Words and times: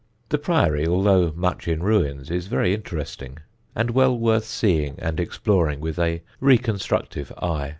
The 0.29 0.39
priory, 0.39 0.87
although 0.87 1.31
much 1.35 1.67
in 1.67 1.83
ruins, 1.83 2.31
is 2.31 2.47
very 2.47 2.73
interesting, 2.73 3.37
and 3.75 3.91
well 3.91 4.17
worth 4.17 4.45
seeing 4.45 4.95
and 4.97 5.19
exploring 5.19 5.79
with 5.79 5.99
a 5.99 6.23
reconstructive 6.39 7.31
eye. 7.37 7.69